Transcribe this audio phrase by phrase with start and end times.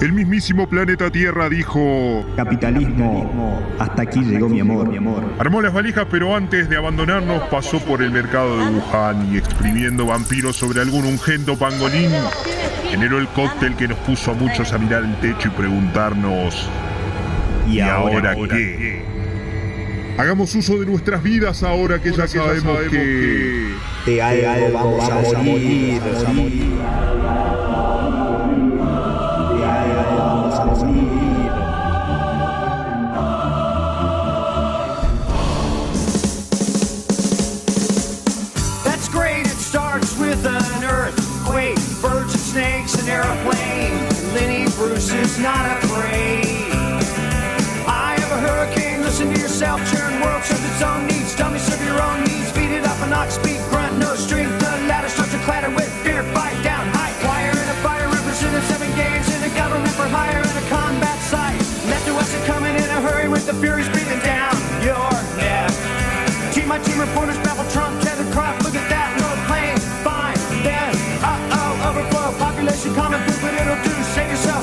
[0.00, 2.24] El mismísimo planeta Tierra dijo...
[2.34, 5.22] Capitalismo, hasta aquí llegó mi amor, mi amor.
[5.38, 10.06] Armó las valijas, pero antes de abandonarnos pasó por el mercado de Wuhan y exprimiendo
[10.06, 12.10] vampiros sobre algún ungento pangolín,
[12.90, 16.70] generó el cóctel que nos puso a muchos a mirar el techo y preguntarnos...
[17.68, 19.04] ¿Y, ahora, qué?
[20.16, 23.74] Hagamos uso de nuestras vidas ahora que ya sabemos, que...
[24.06, 26.00] De algo vamos a morir.
[43.30, 43.94] Airplane.
[44.34, 46.66] Lenny Bruce is not afraid.
[47.86, 51.34] I have a hurricane, listen to yourself, churn world serves its own needs.
[51.36, 54.58] Dummy serve your own needs, Feed it up an ox, speak, grunt, no strength.
[54.58, 58.62] The ladder starts to clatter with fear, fight down, high wire in a fire, representing
[58.66, 61.60] seven games in a government for hire in a combat site.
[61.86, 65.70] Left to us coming in a hurry with the furies breathing down your neck.
[66.52, 67.38] Team my team reporters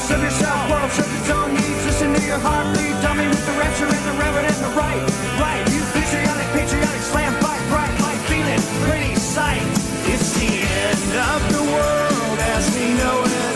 [0.08, 3.91] save yourself, world serves its own needs, listen to your heartbeat, dummy with the rapture
[3.91, 5.03] and the reverend and the right,
[5.36, 9.67] right, you patriotic, patriotic, slam, fight, bright, light, feeling, pretty sight,
[10.08, 13.55] it's the end of the world as we know it,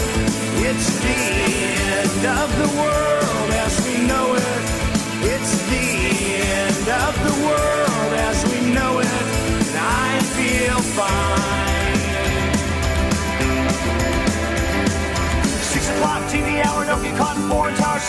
[0.67, 1.19] it's the
[1.95, 3.00] end of the world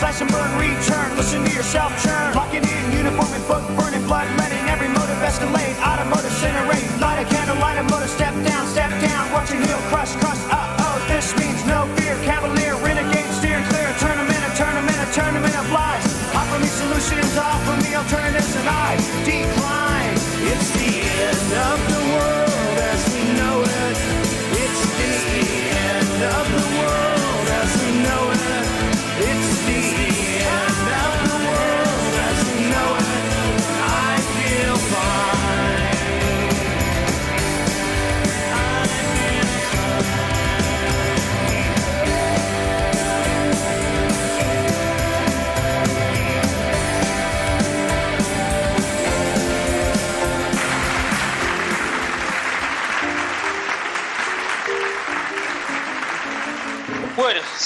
[0.03, 4.27] slash and burn, return, listen to yourself churn, locking in, uniform and book, burning blood,
[4.35, 8.91] letting every motive escalate, automotive incinerate, light a candle, light a motor, step down, step
[8.99, 13.95] down, watching heel crush, crush, uh-oh, this means no fear, cavalier, renegade, steer clear, a
[14.03, 16.03] tournament, a tournament, a tournament of lies,
[16.35, 19.52] offer me solutions, offer me alternatives, and I decline,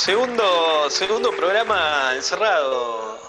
[0.08, 3.20] segundo, segundo programa encerrado,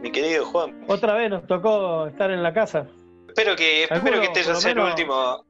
[0.00, 0.74] mi querido Juan.
[0.88, 2.86] Otra vez nos tocó estar en la casa.
[3.28, 5.44] Espero que, espero que este ya sea el último.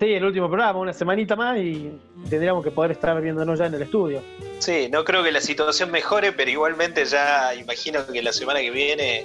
[0.00, 1.96] Sí, el último programa, una semanita más y
[2.28, 4.20] tendríamos que poder estar viéndonos ya en el estudio.
[4.58, 8.72] Sí, no creo que la situación mejore, pero igualmente ya imagino que la semana que
[8.72, 9.24] viene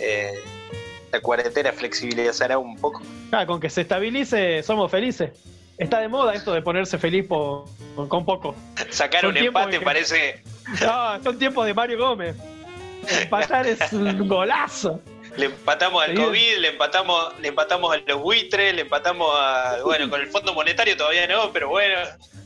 [0.00, 0.34] eh,
[1.12, 3.00] la cuarentena flexibilizará un poco.
[3.32, 5.30] Ah, con que se estabilice, somos felices.
[5.78, 7.64] Está de moda esto de ponerse feliz por-
[8.08, 8.54] con poco.
[8.90, 10.42] Sacar Son un empate que- parece.
[10.80, 12.36] No, son tiempos de Mario Gómez.
[13.22, 15.00] Empatar es un golazo.
[15.36, 16.14] Le empatamos al.
[16.14, 19.76] COVID, le empatamos, le empatamos a los buitres, le empatamos a.
[19.84, 21.94] Bueno, con el Fondo Monetario todavía no, pero bueno.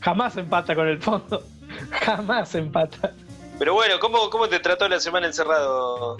[0.00, 1.42] Jamás empata con el fondo.
[1.90, 3.12] Jamás empata.
[3.58, 6.18] Pero bueno, ¿cómo, cómo te trató la semana encerrado?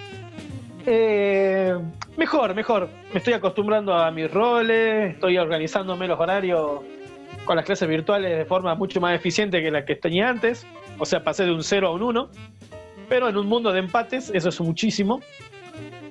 [0.87, 1.77] Eh,
[2.17, 2.89] mejor, mejor.
[3.13, 6.81] Me estoy acostumbrando a mis roles, estoy organizándome los horarios
[7.45, 10.67] con las clases virtuales de forma mucho más eficiente que la que tenía antes.
[10.99, 12.31] O sea, pasé de un 0 a un 1.
[13.09, 15.21] Pero en un mundo de empates, eso es muchísimo.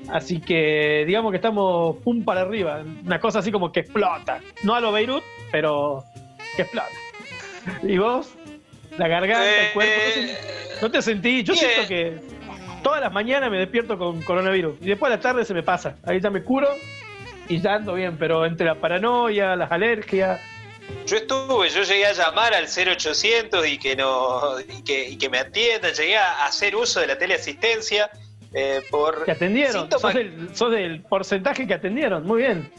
[0.09, 2.83] Así que digamos que estamos pum para arriba.
[3.05, 4.39] Una cosa así como que explota.
[4.63, 6.03] No a lo Beirut, pero
[6.55, 6.89] que explota.
[7.83, 8.33] ¿Y vos?
[8.97, 9.93] La garganta, el Eh, cuerpo.
[9.95, 11.43] ¿no eh, te- ¿No te sentí?
[11.43, 11.65] Yo Bien.
[11.65, 12.19] siento que
[12.83, 15.95] todas las mañanas me despierto con coronavirus y después a la tarde se me pasa.
[16.03, 16.67] Ahí ya me curo
[17.47, 20.41] y ya ando bien, pero entre la paranoia, las alergias.
[21.05, 25.29] Yo estuve, yo llegué a llamar al 0800 y que no y que, y que
[25.29, 28.09] me atiendan, llegué a hacer uso de la teleasistencia
[28.53, 29.73] eh, por ¿Te atendieron?
[29.89, 32.25] síntomas- Sos del, sos del porcentaje que atendieron.
[32.25, 32.71] Muy bien.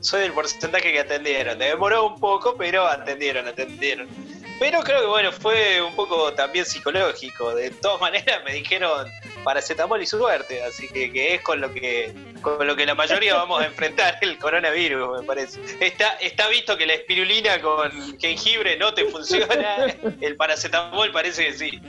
[0.00, 1.58] soy del porcentaje que atendieron.
[1.58, 4.08] Demoró un poco, pero atendieron, atendieron.
[4.58, 7.54] Pero creo que bueno, fue un poco también psicológico.
[7.54, 9.08] De todas maneras me dijeron
[9.44, 13.34] paracetamol y suerte, así que, que es con lo que con lo que la mayoría
[13.34, 15.60] vamos a enfrentar el coronavirus, me parece.
[15.80, 19.86] Está, está visto que la espirulina con jengibre no te funciona,
[20.20, 21.80] el paracetamol parece que sí.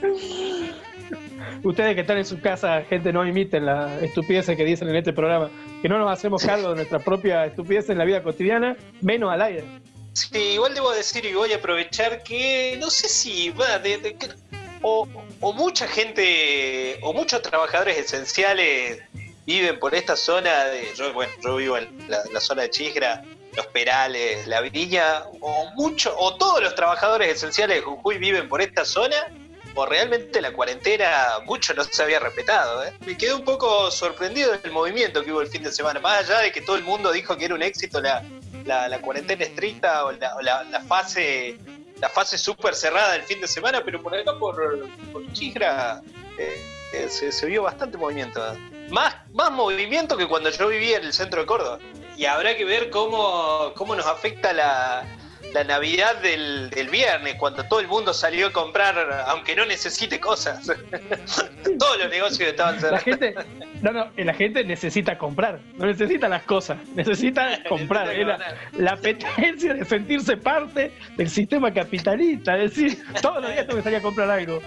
[1.62, 5.12] Ustedes que están en su casa, gente, no imiten las estupideces que dicen en este
[5.12, 5.50] programa.
[5.82, 9.42] Que no nos hacemos cargo de nuestra propia estupidez en la vida cotidiana, menos al
[9.42, 9.64] aire.
[10.14, 14.16] Sí, igual debo decir y voy a aprovechar que no sé si va de,
[14.80, 15.06] o,
[15.52, 19.02] mucha gente, o muchos trabajadores esenciales
[19.44, 20.92] viven por esta zona de.
[20.94, 23.24] Yo, bueno, yo vivo en la, zona de Chisgra,
[23.56, 28.62] Los Perales, La Viña, o mucho, o todos los trabajadores esenciales de Jujuy viven por
[28.62, 29.16] esta zona,
[29.74, 32.84] o realmente la cuarentena mucho no se había respetado.
[32.84, 32.92] ¿eh?
[33.04, 36.38] Me quedé un poco sorprendido del movimiento que hubo el fin de semana, más allá
[36.38, 38.22] de que todo el mundo dijo que era un éxito la,
[38.64, 41.58] la, cuarentena estricta o la, fase
[42.00, 44.56] la fase súper cerrada del fin de semana, pero por acá por,
[45.12, 46.62] por eh,
[46.92, 48.40] eh, se, se vio bastante movimiento.
[48.90, 51.78] Más, más movimiento que cuando yo vivía en el centro de Córdoba.
[52.16, 55.04] Y habrá que ver cómo, cómo nos afecta la,
[55.54, 60.18] la Navidad del, del viernes, cuando todo el mundo salió a comprar, aunque no necesite
[60.20, 60.66] cosas.
[61.78, 63.04] Todos los negocios estaban La cerrados.
[63.04, 63.34] gente,
[63.80, 68.08] no, no, la gente necesita comprar, no necesita las cosas, necesita comprar.
[68.16, 68.38] La,
[68.72, 73.82] la apetencia de sentirse parte del sistema capitalista, es decir, todos los días tengo que
[73.84, 74.60] salir a comprar algo.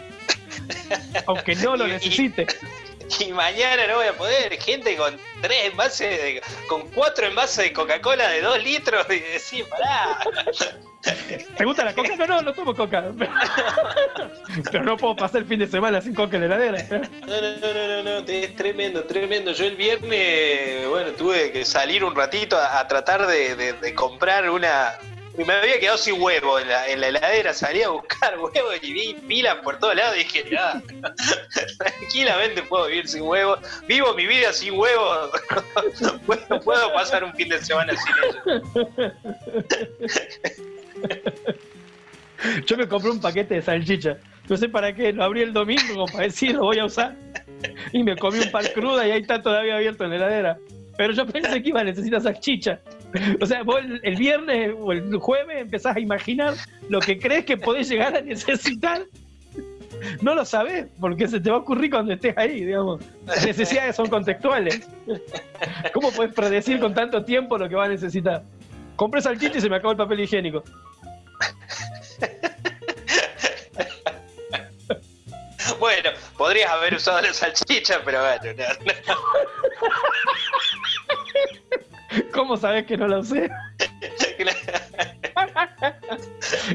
[1.26, 2.44] Aunque no lo y- necesite.
[2.44, 2.87] Y
[3.34, 4.60] mañana no voy a poder.
[4.62, 9.66] Gente con tres envases, de- con cuatro envases de Coca-Cola de dos litros y decir,
[9.70, 10.20] pará.
[11.58, 12.16] ¿Te gusta la coca?
[12.18, 13.06] No, no, no tomo coca.
[14.72, 16.86] Pero no puedo pasar el fin de semana sin coca en la heladera.
[17.26, 19.52] No, no, no, no, no, no, es tremendo, tremendo.
[19.54, 23.94] Yo el viernes, bueno, tuve que salir un ratito a, a tratar de, de- de
[23.96, 24.96] comprar una.
[25.38, 28.70] Y Me había quedado sin huevo en la, en la heladera, salí a buscar huevo
[28.82, 30.82] y vi pilas por todos lados y dije, nada,
[31.78, 33.58] tranquilamente puedo vivir sin huevo,
[33.88, 35.30] vivo mi vida sin huevo,
[36.26, 39.14] puedo, puedo pasar un fin de semana sin ellos.
[42.66, 44.18] Yo me compré un paquete de salchicha.
[44.50, 47.16] No sé para qué, lo abrí el domingo como para decir lo voy a usar.
[47.92, 50.58] Y me comí un pan cruda y ahí está todavía abierto en la heladera.
[50.98, 52.80] Pero yo pensé que iba a necesitar salchicha.
[53.42, 56.56] O sea, vos el, viernes o el jueves empezás a imaginar
[56.90, 59.04] lo que crees que podés llegar a necesitar.
[60.22, 63.02] No lo sabés, porque se te va a ocurrir cuando estés ahí, digamos.
[63.26, 64.88] Las necesidades son contextuales.
[65.94, 68.44] ¿Cómo puedes predecir con tanto tiempo lo que vas a necesitar?
[68.96, 70.64] Compré salchicha y se me acabó el papel higiénico.
[75.80, 79.20] Bueno, podrías haber usado la salchicha, pero bueno, no, no.
[82.38, 83.50] ¿Cómo sabés que no lo sé?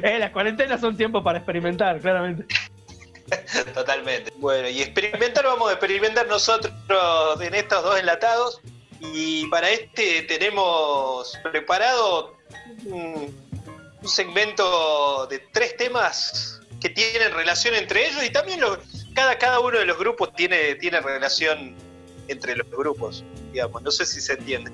[0.02, 2.44] Eh, las cuarentenas son tiempo para experimentar, claramente.
[3.74, 4.32] Totalmente.
[4.36, 6.72] Bueno, y experimentar, vamos a experimentar nosotros
[7.40, 8.60] en estos dos enlatados.
[9.00, 12.36] Y para este tenemos preparado
[12.84, 13.34] un,
[14.02, 18.78] un segmento de tres temas que tienen relación entre ellos y también lo-
[19.14, 21.74] cada, cada uno de los grupos tiene, tiene relación
[22.28, 23.80] entre los grupos, digamos.
[23.82, 24.70] No sé si se entiende.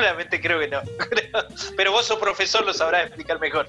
[0.00, 0.80] Claramente creo que no.
[1.76, 3.66] Pero vos sos profesor, lo sabrás explicar mejor.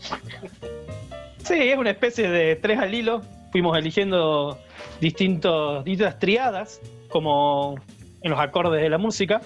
[1.43, 3.21] Sí, es una especie de tres al hilo.
[3.51, 4.57] Fuimos eligiendo
[5.01, 6.79] distintos, distintas triadas,
[7.09, 7.75] como
[8.21, 9.41] en los acordes de la música,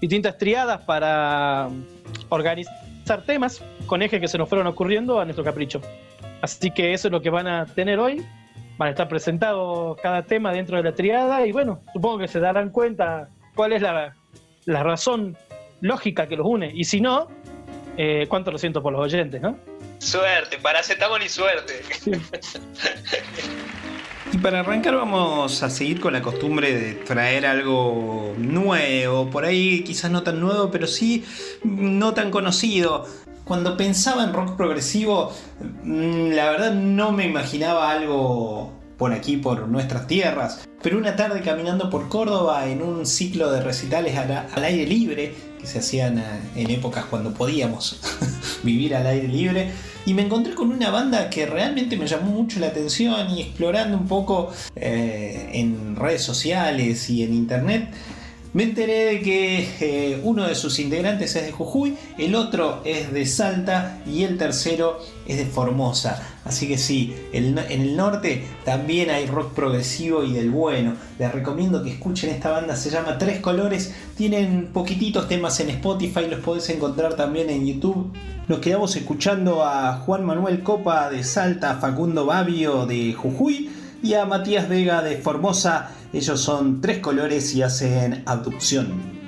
[0.00, 1.68] distintas triadas para
[2.28, 5.80] organizar temas con ejes que se nos fueron ocurriendo a nuestro capricho.
[6.42, 8.24] Así que eso es lo que van a tener hoy.
[8.78, 12.38] Van a estar presentados cada tema dentro de la triada y bueno, supongo que se
[12.38, 14.14] darán cuenta cuál es la,
[14.66, 15.36] la razón
[15.84, 16.72] lógica que los une.
[16.74, 17.28] Y si no,
[17.98, 19.58] eh, cuánto lo siento por los oyentes, ¿no?
[19.98, 21.82] Suerte, paracetamol y suerte.
[24.32, 29.84] Y para arrancar vamos a seguir con la costumbre de traer algo nuevo, por ahí
[29.84, 31.24] quizás no tan nuevo, pero sí
[31.62, 33.06] no tan conocido.
[33.44, 35.32] Cuando pensaba en rock progresivo,
[35.84, 40.66] mm, la verdad no me imaginaba algo por aquí, por nuestras tierras.
[40.82, 45.34] Pero una tarde caminando por Córdoba en un ciclo de recitales al, al aire libre,
[45.66, 46.22] se hacían eh,
[46.56, 48.00] en épocas cuando podíamos
[48.62, 49.70] vivir al aire libre,
[50.06, 53.96] y me encontré con una banda que realmente me llamó mucho la atención y explorando
[53.96, 57.88] un poco eh, en redes sociales y en internet,
[58.54, 63.12] me enteré de que eh, uno de sus integrantes es de Jujuy, el otro es
[63.12, 66.22] de Salta y el tercero es de Formosa.
[66.44, 70.94] Así que sí, en el norte también hay rock progresivo y del bueno.
[71.18, 73.92] Les recomiendo que escuchen esta banda, se llama Tres Colores.
[74.16, 78.12] Tienen poquititos temas en Spotify, los podés encontrar también en YouTube.
[78.46, 83.70] Nos quedamos escuchando a Juan Manuel Copa de Salta, Facundo Babio de Jujuy
[84.04, 85.88] y a Matías Vega de Formosa.
[86.12, 89.23] Ellos son tres colores y hacen abducción.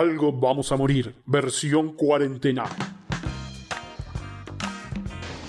[0.00, 2.64] Algo vamos a morir, versión cuarentena.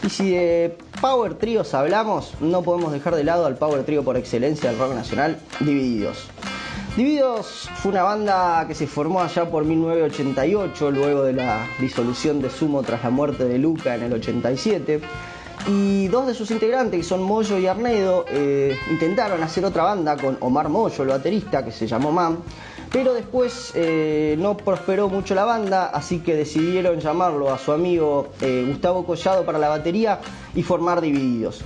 [0.03, 4.17] Y si de Power Trios hablamos, no podemos dejar de lado al Power Trio por
[4.17, 6.27] excelencia del rock nacional, Divididos.
[6.97, 12.49] Divididos fue una banda que se formó allá por 1988, luego de la disolución de
[12.49, 14.99] Sumo tras la muerte de Luca en el 87.
[15.69, 20.17] Y dos de sus integrantes, que son Moyo y Arnedo, eh, intentaron hacer otra banda
[20.17, 22.39] con Omar Moyo, el baterista, que se llamó MAM,
[22.91, 28.29] pero después eh, no prosperó mucho la banda, así que decidieron llamarlo a su amigo
[28.41, 30.19] eh, Gustavo Collado para la batería
[30.55, 31.61] y formar Divididos.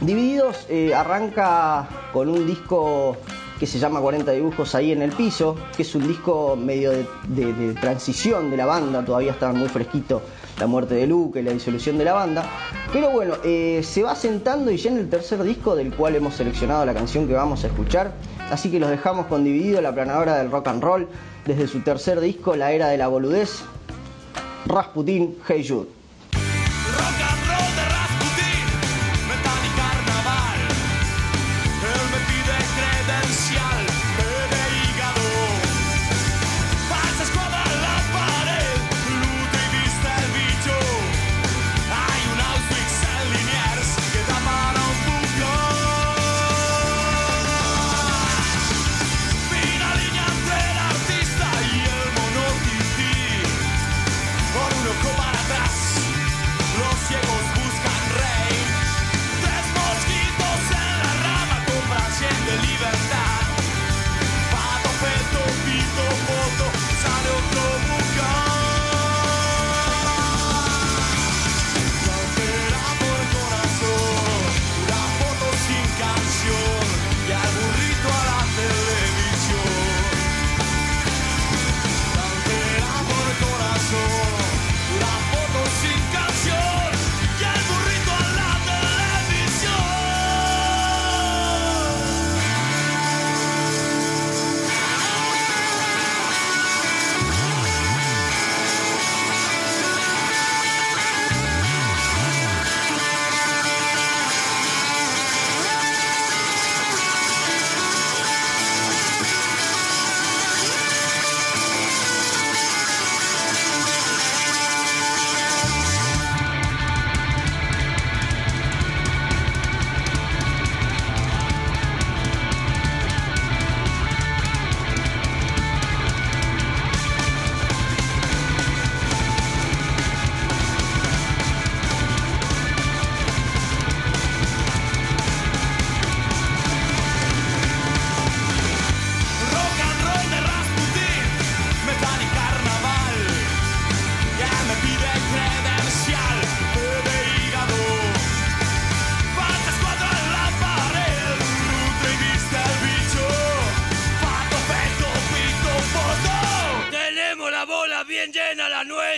[0.00, 3.16] Divididos arranca con un disco
[3.58, 7.74] que se llama 40 dibujos ahí en el piso, que es un disco medio de,
[7.80, 10.22] transición de la banda, todavía estaba muy fresquito
[10.58, 12.44] la muerte de Luke la disolución de la banda.
[12.92, 16.34] Pero bueno, eh, se va sentando y ya en el tercer disco del cual hemos
[16.34, 18.12] seleccionado la canción que vamos a escuchar.
[18.50, 21.08] Así que los dejamos con dividido la planadora del rock and roll
[21.44, 23.62] desde su tercer disco, La Era de la Boludez,
[24.66, 25.95] Rasputin, Hey Jude.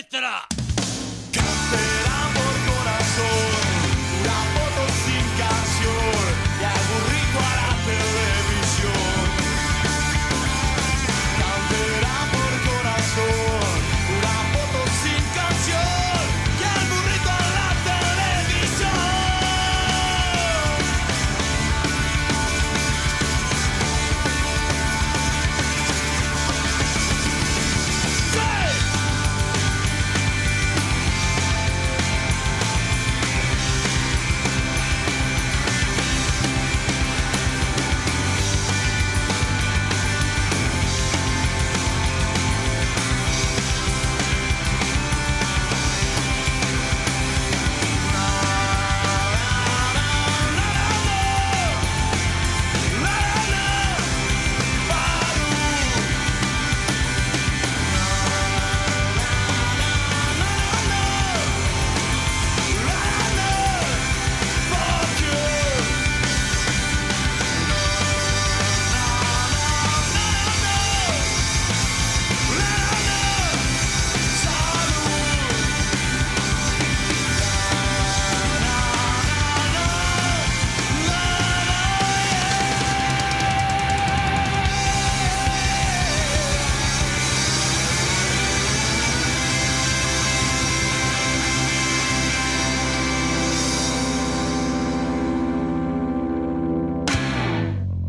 [0.01, 0.58] ったら。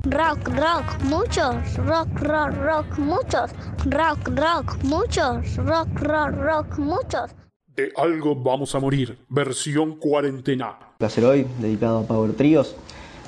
[0.05, 3.51] Rock, muchos, rock, rock, rock, muchos,
[3.85, 7.31] rock, rock, muchos, rock, rock, rock, muchos.
[7.75, 10.77] De algo vamos a morir, versión cuarentena.
[10.99, 12.75] hacer hoy, dedicado a Power Trios,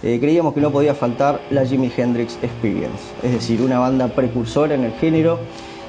[0.03, 4.73] eh, creíamos que no podía faltar la Jimi Hendrix Experience, es decir, una banda precursora
[4.73, 5.39] en el género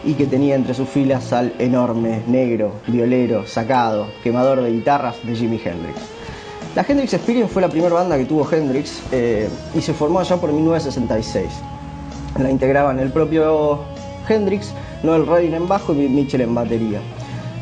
[0.05, 5.37] y que tenía entre sus filas al enorme, negro, violero, sacado, quemador de guitarras de
[5.37, 6.21] Jimi Hendrix.
[6.74, 10.38] La Hendrix Experience fue la primera banda que tuvo Hendrix eh, y se formó allá
[10.38, 11.50] por 1966.
[12.40, 13.80] La integraban el propio
[14.26, 17.00] Hendrix, Noel Redding en bajo y Mitchell en batería.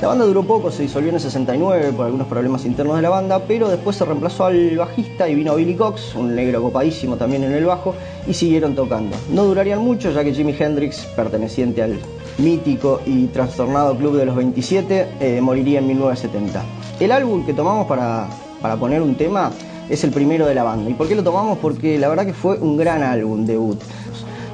[0.01, 3.11] La banda duró poco, se disolvió en el 69 por algunos problemas internos de la
[3.11, 7.43] banda, pero después se reemplazó al bajista y vino Billy Cox, un negro copadísimo también
[7.43, 7.97] en el bajo,
[8.29, 9.17] y siguieron tocando.
[9.31, 11.99] No durarían mucho ya que Jimi Hendrix, perteneciente al
[12.39, 16.63] mítico y trastornado Club de los 27, eh, moriría en 1970.
[17.01, 18.29] El álbum que tomamos para,
[18.61, 19.51] para poner un tema
[19.89, 20.91] es el primero de la banda.
[20.91, 21.59] ¿Y por qué lo tomamos?
[21.59, 23.81] Porque la verdad que fue un gran álbum debut.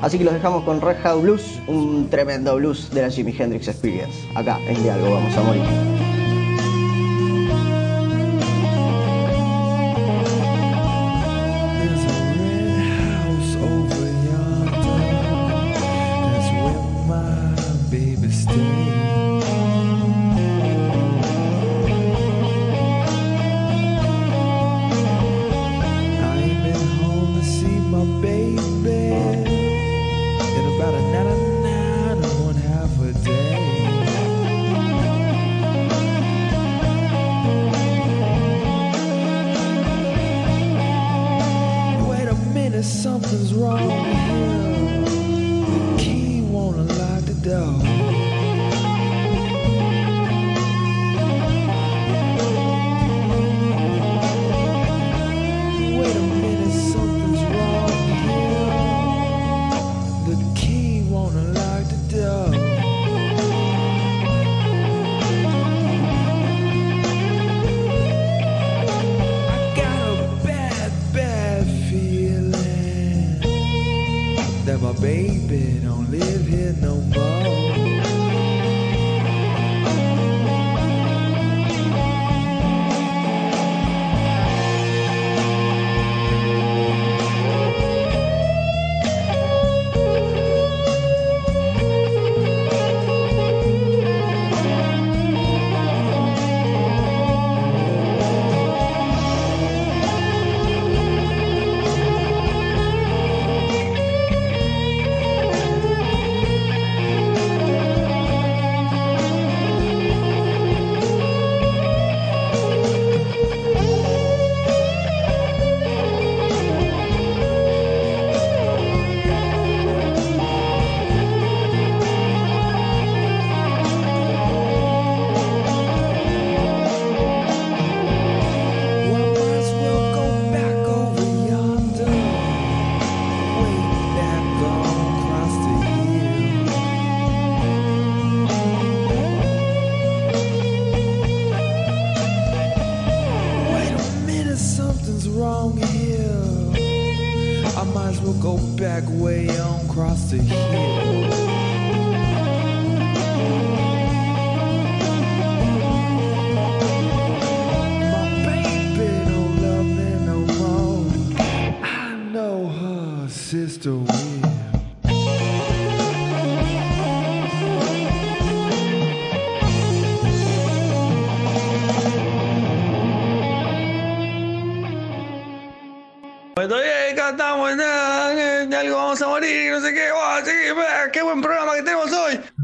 [0.03, 3.69] Así que los dejamos con Red Hot Blues, un tremendo blues de la Jimi Hendrix
[3.69, 4.17] Experience.
[4.35, 6.16] Acá, en De Algo Vamos a Morir.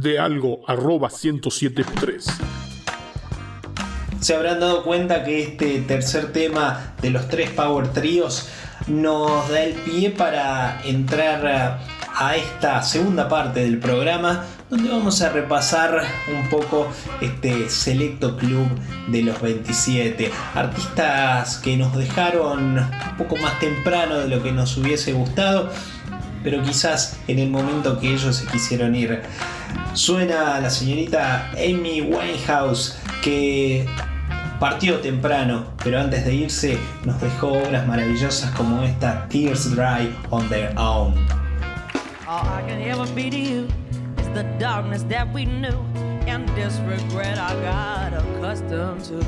[0.03, 2.25] De algo arroba 107.3.
[4.21, 8.49] Se habrán dado cuenta que este tercer tema de los tres Power Tríos
[8.87, 11.81] nos da el pie para entrar a-
[12.37, 16.87] esta segunda parte del programa donde vamos a repasar un poco
[17.21, 18.69] este selecto club
[19.09, 24.77] de los 27 artistas que nos dejaron un poco más temprano de lo que nos
[24.77, 25.71] hubiese gustado
[26.43, 29.23] pero quizás en el momento que ellos se quisieron ir.
[29.95, 33.87] Suena la señorita Amy Winehouse que
[34.59, 40.49] partió temprano, pero antes de irse nos dejó obras maravillosas como esta Tears Dry on
[40.49, 41.15] Their Own.
[42.27, 43.69] All I can ever be to you
[44.19, 45.79] is the darkness that we knew
[46.27, 49.19] and this regret I got accustomed to.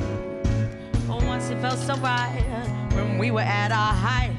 [1.09, 2.41] Oh, once it felt so right
[2.93, 4.31] when we were at our height,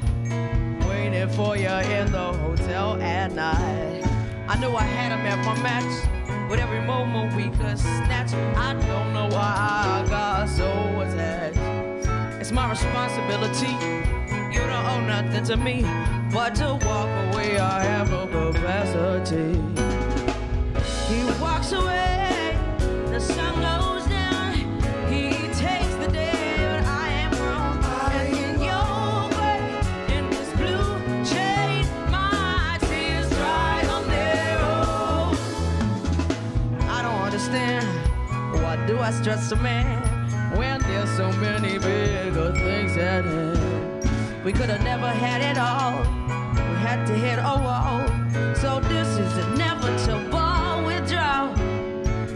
[1.09, 4.03] waiting for you in the hotel at night.
[4.49, 6.49] I knew I had him at my match.
[6.49, 10.67] With every moment we could snatch, I don't know why I got so
[11.01, 11.57] attached.
[12.41, 13.73] It's my responsibility.
[14.53, 15.83] You don't owe nothing to me,
[16.33, 19.53] but to walk away, I have no capacity.
[21.07, 22.16] He walks away,
[39.47, 44.43] I a man when there's so many bigger things at hand?
[44.43, 45.99] We could have never had it all.
[46.69, 48.03] We had to hit a wall.
[48.55, 51.53] So this is inevitable withdrawal.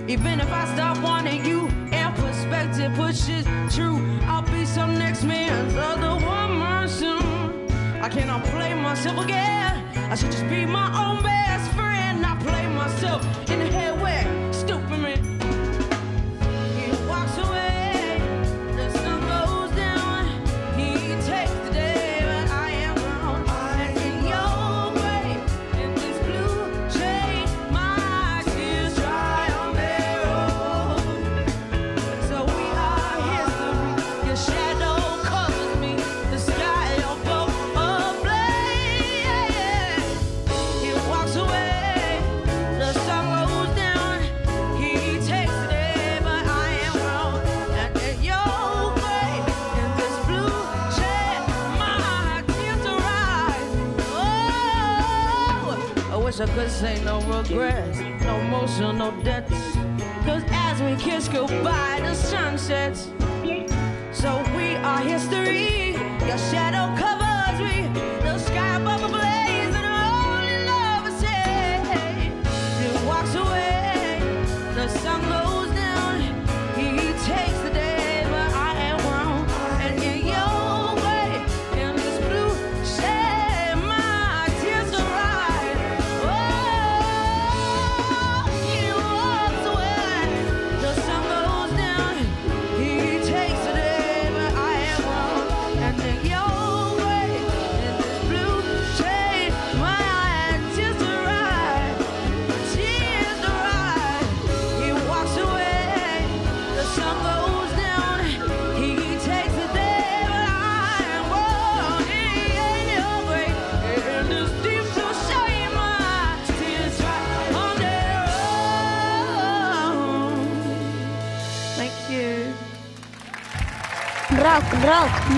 [0.10, 3.46] Even if I stop wanting you and perspective pushes
[3.76, 7.68] true, I'll be some next man's other woman soon.
[8.02, 9.84] I cannot play myself again.
[10.10, 10.88] I should just be my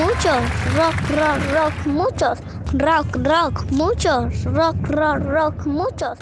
[0.04, 0.42] muchos.
[0.76, 2.40] Rock, rock, rock, muchos.
[2.74, 4.44] Rock, rock, muchos.
[4.46, 6.18] Rock, rock, rock, muchos.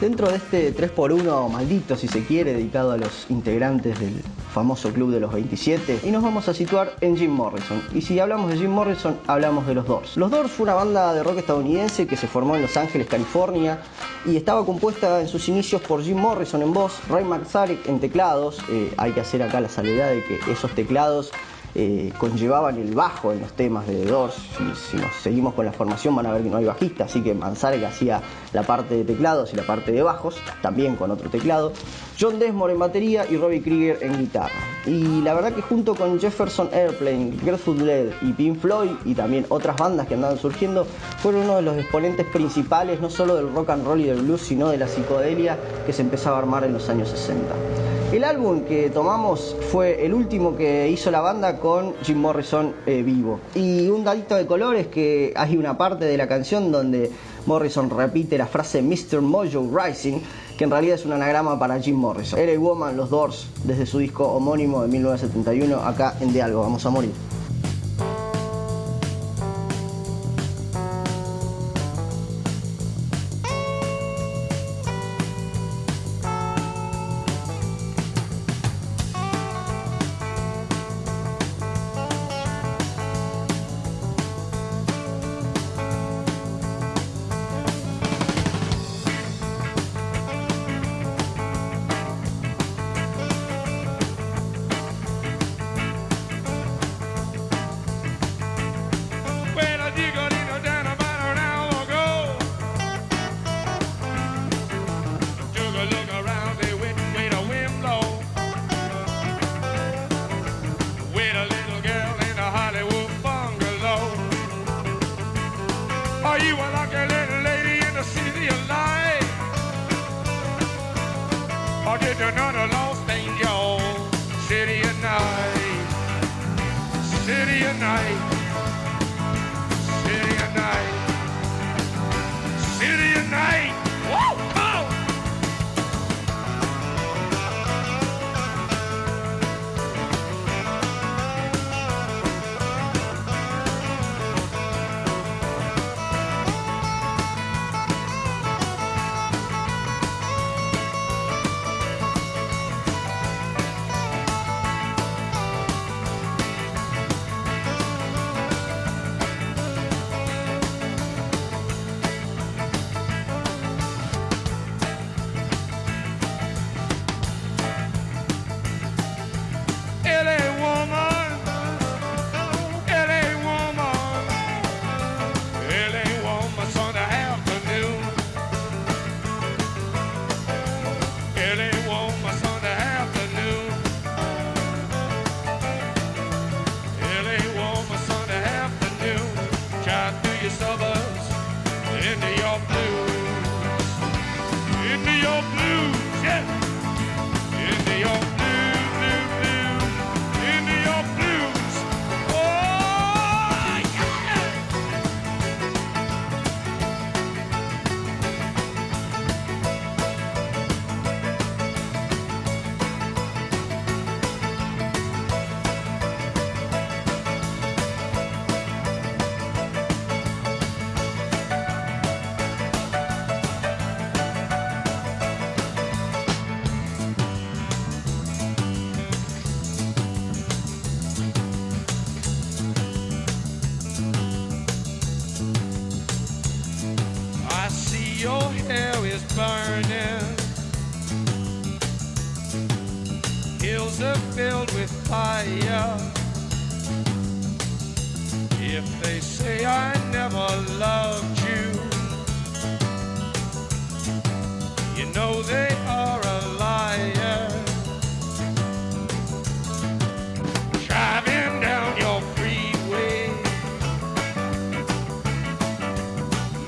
[0.00, 4.20] Dentro de este 3x1 maldito, si se quiere, dedicado a los integrantes del
[4.52, 7.82] famoso club de los 27, y nos vamos a situar en Jim Morrison.
[7.94, 10.16] Y si hablamos de Jim Morrison, hablamos de los Doors.
[10.16, 13.80] Los Doors fue una banda de rock estadounidense que se formó en Los Ángeles, California,
[14.26, 18.58] y estaba compuesta en sus inicios por Jim Morrison en voz, Ray Manzarek en teclados.
[18.68, 21.32] Eh, hay que hacer acá la salvedad de que esos teclados
[21.74, 24.34] eh, conllevaban el bajo en los temas de The Doors.
[24.34, 27.22] Si, si nos seguimos con la formación van a ver que no hay bajista, así
[27.22, 28.20] que Manzarek hacía
[28.52, 31.72] la parte de teclados y la parte de bajos, también con otro teclado.
[32.20, 34.54] John Desmond en batería y Robbie Krieger en guitarra.
[34.86, 39.46] Y la verdad que junto con Jefferson Airplane, Grateful Dead y Pink Floyd y también
[39.48, 40.86] otras bandas que andaban surgiendo,
[41.18, 44.42] fueron uno de los exponentes principales no solo del rock and roll y del blues,
[44.42, 48.01] sino de la psicodelia que se empezaba a armar en los años 60.
[48.12, 53.02] El álbum que tomamos fue el último que hizo la banda con Jim Morrison eh,
[53.02, 53.40] vivo.
[53.54, 57.10] Y un dadito de color es que hay una parte de la canción donde
[57.46, 59.22] Morrison repite la frase Mr.
[59.22, 60.18] Mojo Rising,
[60.58, 62.38] que en realidad es un anagrama para Jim Morrison.
[62.38, 66.84] LA Woman, los Doors, desde su disco homónimo de 1971, acá en De Algo, vamos
[66.84, 67.31] a morir.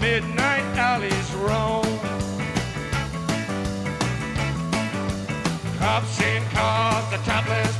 [0.04, 1.98] Midnight alleys roam.
[5.78, 7.73] Cops in cars, the topless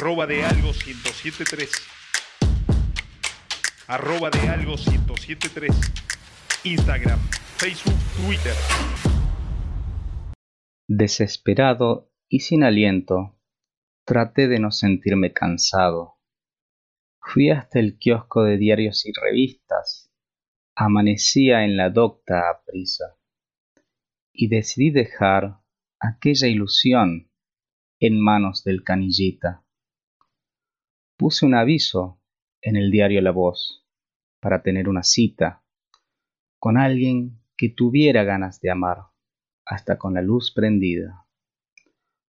[0.00, 1.72] Arroba de algo 1073.
[3.88, 5.72] Arroba de algo 1073.
[6.62, 7.18] Instagram,
[7.56, 8.54] Facebook, Twitter.
[10.86, 13.40] Desesperado y sin aliento,
[14.04, 16.20] traté de no sentirme cansado.
[17.20, 20.12] Fui hasta el kiosco de diarios y revistas.
[20.76, 23.16] Amanecía en la docta a prisa.
[24.32, 25.58] Y decidí dejar
[25.98, 27.32] aquella ilusión
[27.98, 29.64] en manos del canillita.
[31.18, 32.20] Puse un aviso
[32.62, 33.84] en el diario La Voz
[34.38, 35.64] para tener una cita
[36.60, 38.98] con alguien que tuviera ganas de amar,
[39.66, 41.26] hasta con la luz prendida.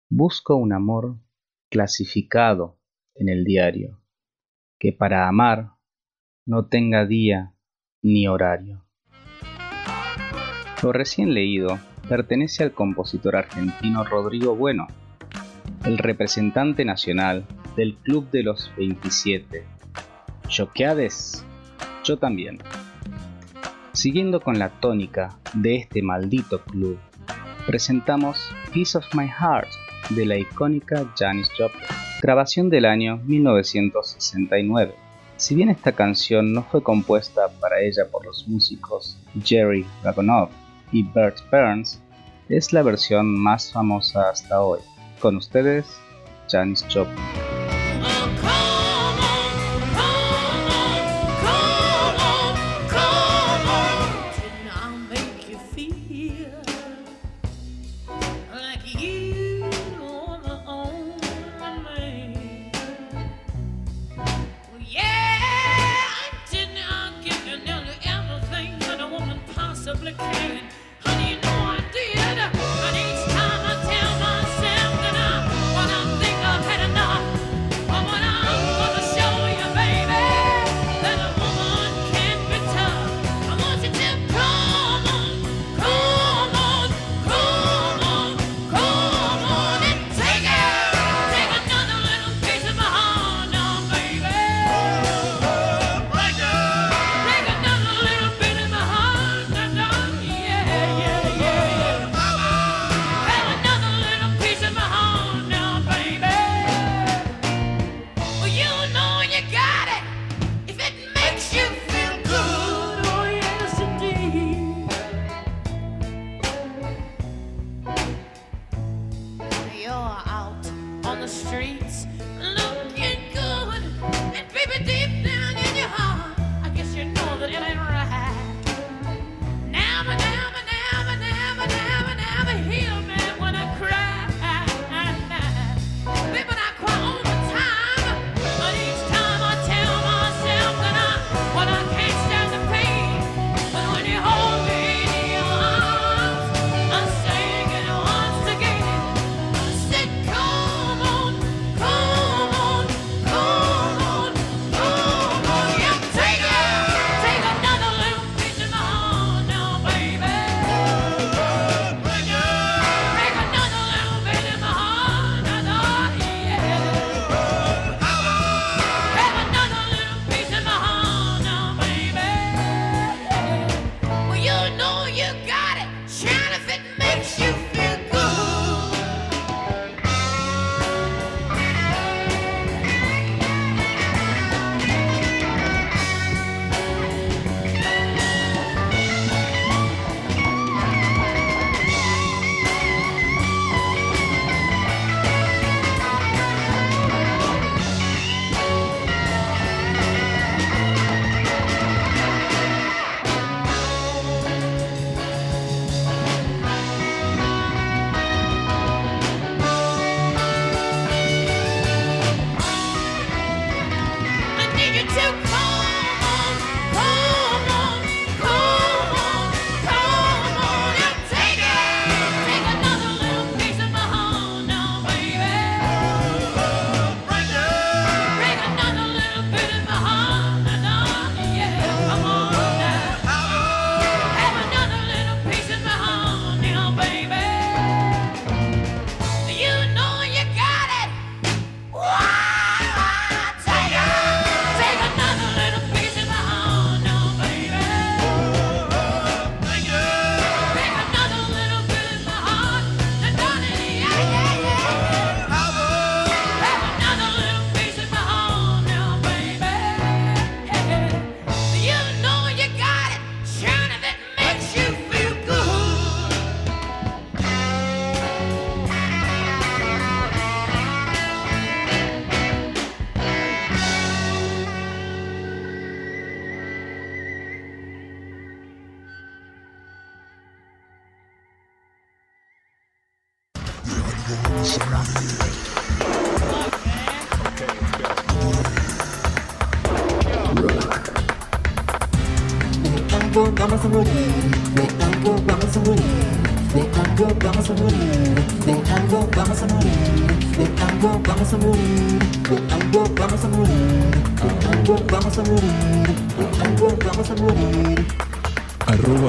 [0.09, 1.19] Busco un amor
[1.69, 2.79] clasificado
[3.13, 4.01] en el diario,
[4.79, 5.73] que para amar
[6.47, 7.53] no tenga día
[8.01, 8.87] ni horario.
[10.81, 11.77] Lo recién leído
[12.09, 14.87] pertenece al compositor argentino Rodrigo Bueno,
[15.85, 17.45] el representante nacional
[17.75, 19.63] del Club de los 27.
[20.47, 21.45] ¿Choqueades?
[22.03, 22.59] Yo también.
[23.93, 26.97] Siguiendo con la tónica de este maldito club,
[27.65, 29.69] presentamos Piece of My Heart
[30.09, 31.83] de la icónica Janis Joplin,
[32.21, 34.95] grabación del año 1969.
[35.37, 40.49] Si bien esta canción no fue compuesta para ella por los músicos Jerry Dragonoff
[40.91, 42.01] y Bert Burns,
[42.49, 44.79] es la versión más famosa hasta hoy.
[45.19, 45.85] Con ustedes,
[46.49, 47.58] Janis Joplin.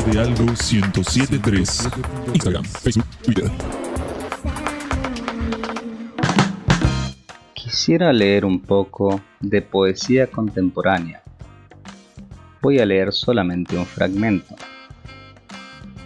[0.06, 1.90] De algo 1073.
[2.32, 3.50] Instagram, Facebook, Twitter.
[7.52, 11.22] Quisiera leer un poco de poesía contemporánea.
[12.62, 14.54] Voy a leer solamente un fragmento.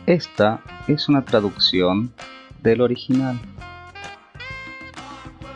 [0.06, 2.12] Esta es una traducción
[2.62, 3.40] del original.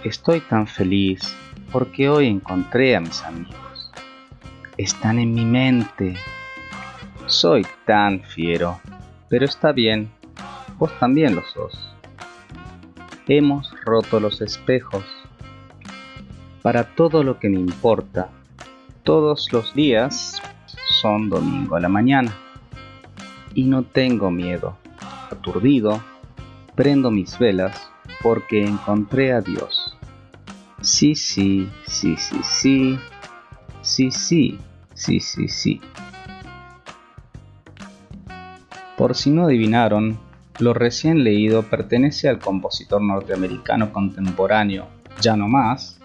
[0.05, 1.21] Estoy tan feliz
[1.73, 3.91] porque hoy encontré a mis amigos.
[4.77, 6.17] Están en mi mente.
[7.29, 8.81] Soy tan fiero,
[9.29, 10.11] pero está bien,
[10.79, 11.95] vos también lo sos.
[13.27, 15.05] Hemos roto los espejos.
[16.63, 18.31] Para todo lo que me importa,
[19.03, 20.41] todos los días
[21.03, 22.35] son domingo a la mañana.
[23.53, 24.79] Y no tengo miedo.
[25.31, 26.03] Aturdido,
[26.77, 27.91] prendo mis velas
[28.23, 29.99] porque encontré a Dios.
[30.81, 32.99] Sí, sí, sí, sí, sí.
[33.83, 34.59] Sí, sí,
[34.95, 35.81] sí, sí, sí.
[38.99, 40.19] Por si no adivinaron,
[40.59, 44.89] lo recién leído pertenece al compositor norteamericano contemporáneo,
[45.21, 46.01] ya no más,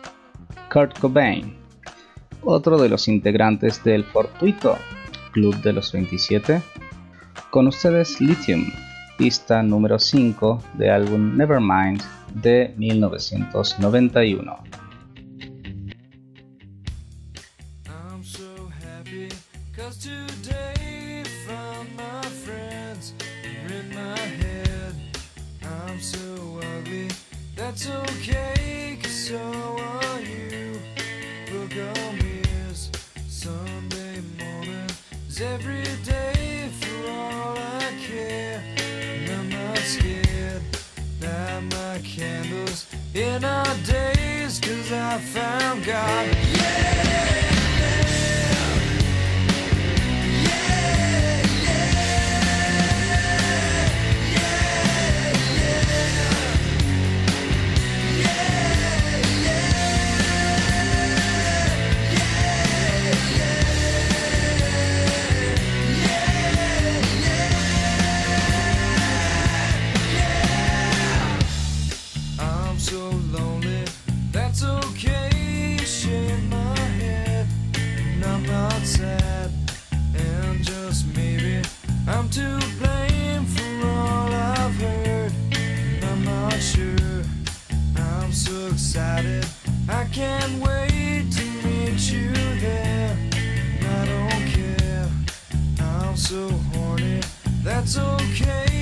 [0.72, 1.56] Kurt Cobain,
[2.44, 4.78] otro de los integrantes del fortuito
[5.32, 6.62] Club de los 27.
[7.50, 8.72] Con ustedes Lithium,
[9.18, 12.00] pista número 5 del álbum Nevermind
[12.36, 14.83] de 1991.
[89.90, 93.18] I can't wait to meet you there.
[93.82, 95.10] I don't care,
[95.80, 97.22] I'm so horny.
[97.64, 98.73] That's okay,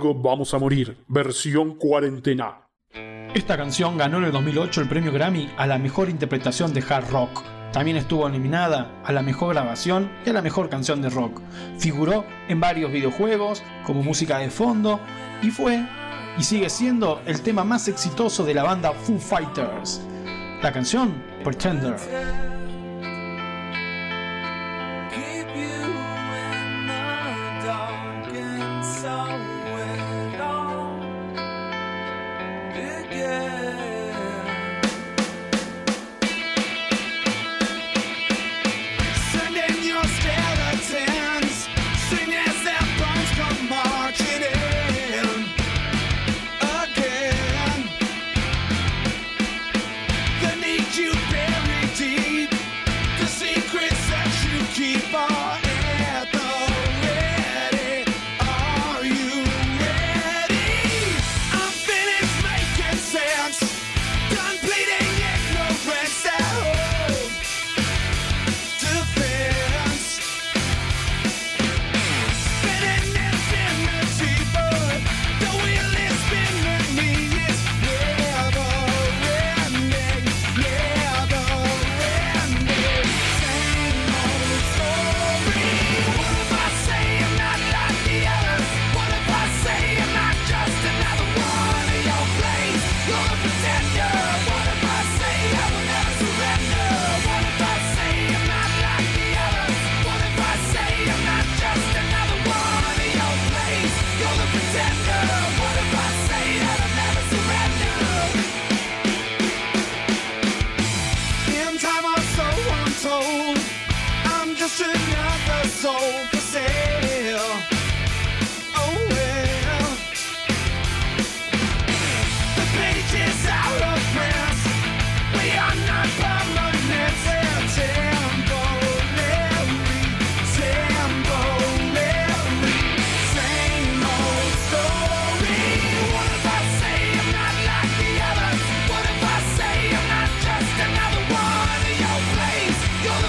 [0.00, 2.66] vamos a morir, versión cuarentena.
[3.34, 7.10] Esta canción ganó en el 2008 el premio Grammy a la mejor interpretación de hard
[7.10, 7.42] rock.
[7.72, 11.40] También estuvo nominada a la mejor grabación y a la mejor canción de rock.
[11.78, 14.98] Figuró en varios videojuegos como música de fondo
[15.42, 15.86] y fue
[16.36, 20.00] y sigue siendo el tema más exitoso de la banda Foo Fighters.
[20.62, 22.49] La canción Pretender.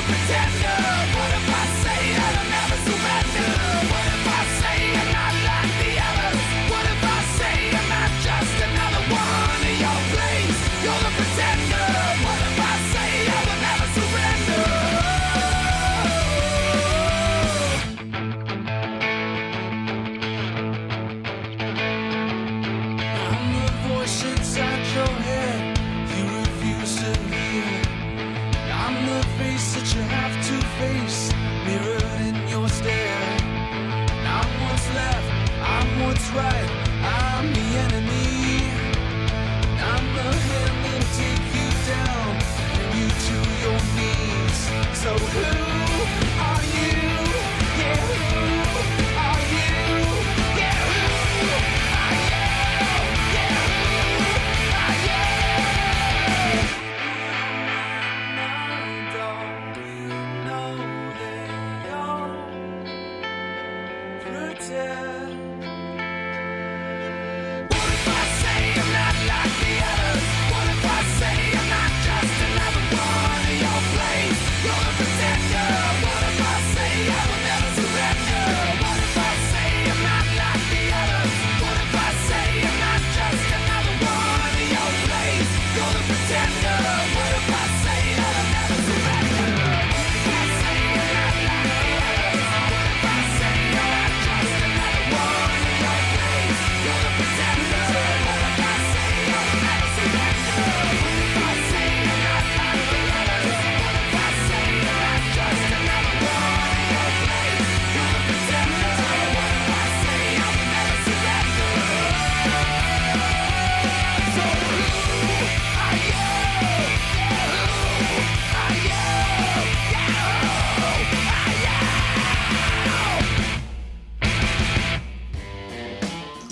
[0.07, 0.80] pretender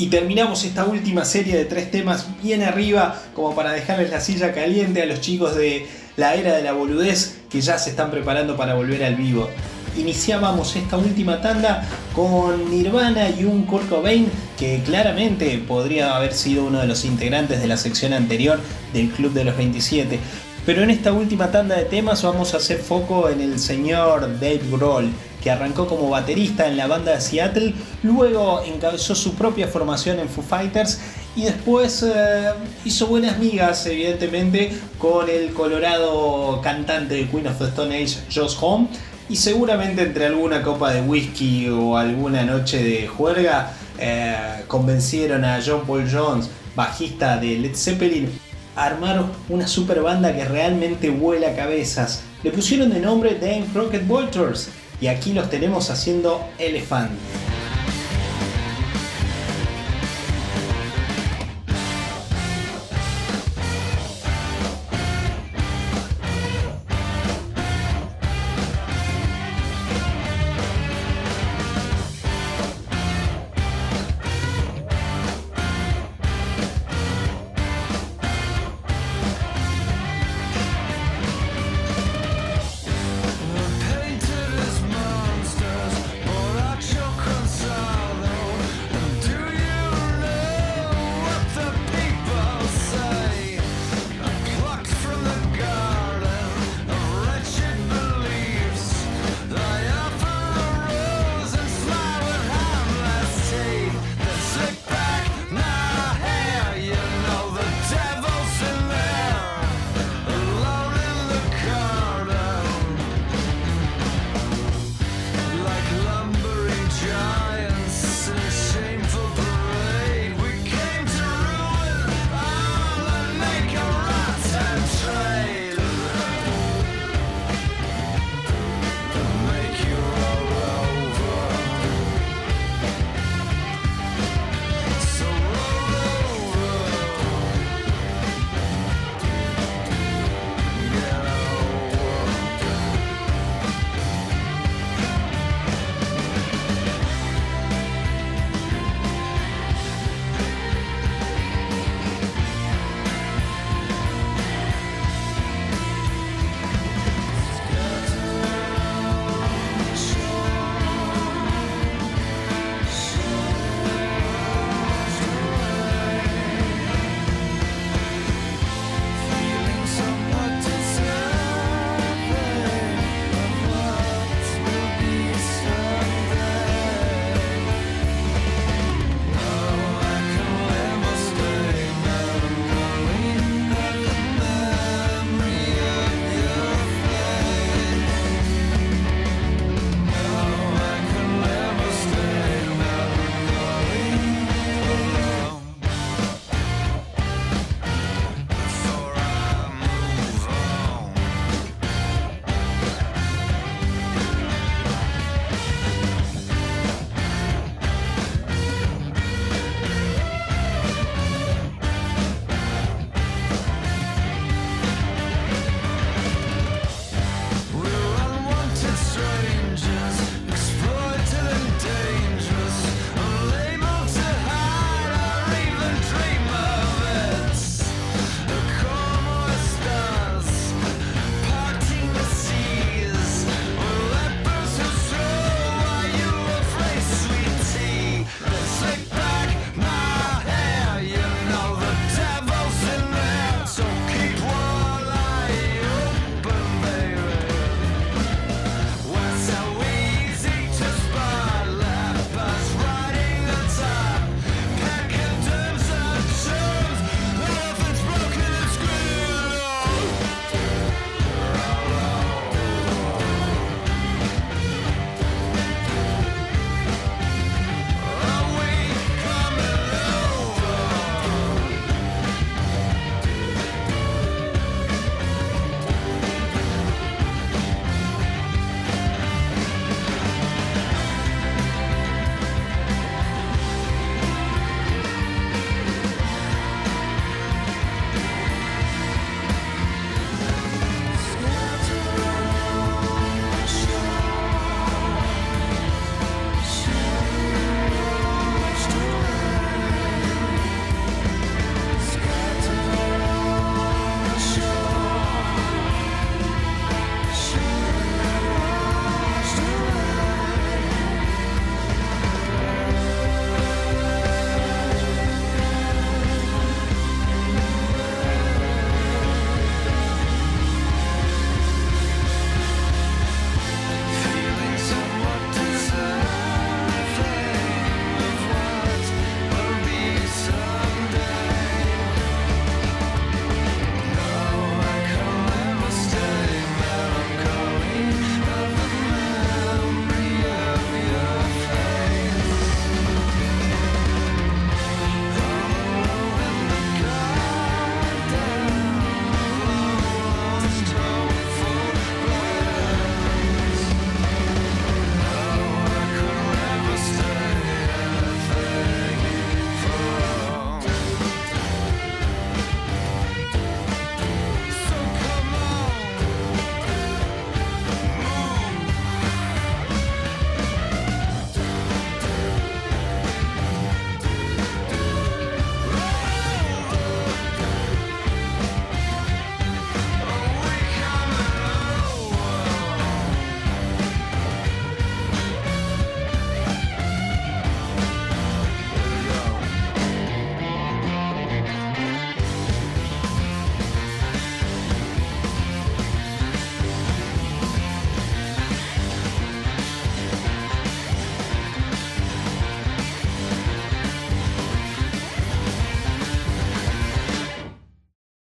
[0.10, 5.02] terminamos esta última serie de tres temas bien arriba, como para dejarles la silla caliente
[5.02, 5.88] a los chicos de
[6.18, 9.50] la era de la boludez que ya se están preparando para volver al vivo.
[9.98, 11.84] Iniciábamos esta última tanda
[12.16, 17.62] con Nirvana y un Kurt Cobain que claramente podría haber sido uno de los integrantes
[17.62, 18.60] de la sección anterior
[18.94, 20.20] del Club de los 27.
[20.66, 24.62] Pero en esta última tanda de temas vamos a hacer foco en el señor Dave
[24.72, 27.74] Grohl que arrancó como baterista en la banda de Seattle,
[28.04, 31.00] luego encabezó su propia formación en Foo Fighters
[31.36, 32.52] y después eh,
[32.86, 38.56] hizo buenas migas, evidentemente, con el colorado cantante de Queen of the Stone Age, Josh
[38.60, 38.88] Home,
[39.30, 45.60] y seguramente entre alguna copa de whisky o alguna noche de juerga eh, convencieron a
[45.64, 48.30] John Paul Jones, bajista de Led Zeppelin,
[48.76, 52.24] a armar una super banda que realmente vuela cabezas.
[52.44, 54.70] Le pusieron de nombre Dame Crockett Vultures
[55.02, 57.12] y aquí los tenemos haciendo Elephant.